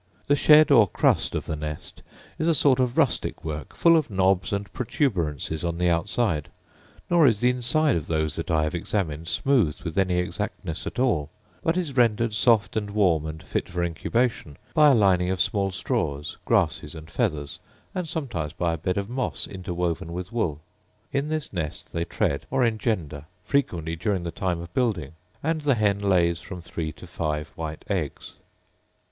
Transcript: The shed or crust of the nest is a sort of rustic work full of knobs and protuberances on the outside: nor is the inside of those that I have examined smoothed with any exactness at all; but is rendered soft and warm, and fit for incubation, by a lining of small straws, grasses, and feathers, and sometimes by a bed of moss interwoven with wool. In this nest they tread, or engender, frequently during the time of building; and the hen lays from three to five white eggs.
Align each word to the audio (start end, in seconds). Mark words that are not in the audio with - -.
The 0.25 0.35
shed 0.35 0.71
or 0.71 0.87
crust 0.87 1.35
of 1.35 1.45
the 1.45 1.55
nest 1.55 2.01
is 2.39 2.47
a 2.47 2.55
sort 2.55 2.79
of 2.79 2.97
rustic 2.97 3.45
work 3.45 3.75
full 3.75 3.95
of 3.95 4.09
knobs 4.09 4.51
and 4.51 4.73
protuberances 4.73 5.63
on 5.63 5.77
the 5.77 5.89
outside: 5.91 6.49
nor 7.07 7.27
is 7.27 7.39
the 7.39 7.51
inside 7.51 7.95
of 7.95 8.07
those 8.07 8.35
that 8.37 8.49
I 8.49 8.63
have 8.63 8.73
examined 8.73 9.27
smoothed 9.27 9.83
with 9.83 9.99
any 9.99 10.15
exactness 10.17 10.87
at 10.87 10.97
all; 10.97 11.29
but 11.61 11.77
is 11.77 11.97
rendered 11.97 12.33
soft 12.33 12.75
and 12.75 12.89
warm, 12.89 13.27
and 13.27 13.43
fit 13.43 13.69
for 13.69 13.83
incubation, 13.83 14.57
by 14.73 14.89
a 14.89 14.95
lining 14.95 15.29
of 15.29 15.39
small 15.39 15.69
straws, 15.69 16.35
grasses, 16.45 16.95
and 16.95 17.07
feathers, 17.07 17.59
and 17.93 18.09
sometimes 18.09 18.53
by 18.53 18.73
a 18.73 18.79
bed 18.79 18.97
of 18.97 19.07
moss 19.07 19.45
interwoven 19.45 20.13
with 20.13 20.31
wool. 20.31 20.61
In 21.13 21.29
this 21.29 21.53
nest 21.53 21.93
they 21.93 22.05
tread, 22.05 22.47
or 22.49 22.65
engender, 22.65 23.25
frequently 23.43 23.95
during 23.95 24.23
the 24.23 24.31
time 24.31 24.61
of 24.61 24.73
building; 24.73 25.11
and 25.43 25.61
the 25.61 25.75
hen 25.75 25.99
lays 25.99 26.39
from 26.41 26.59
three 26.59 26.91
to 26.93 27.05
five 27.05 27.49
white 27.49 27.85
eggs. 27.87 28.33